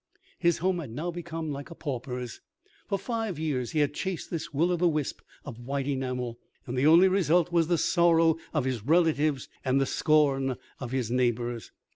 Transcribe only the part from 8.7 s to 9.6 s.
relatives